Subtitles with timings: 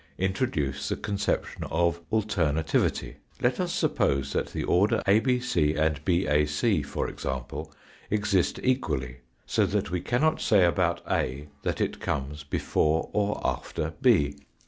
[0.17, 7.07] Introduce the conception of alternativity let us suppose that the order abc, and bac, for
[7.07, 7.71] example,
[8.09, 13.93] exist equally, so that we cannot say about a that it comes before or after
[14.01, 14.37] b.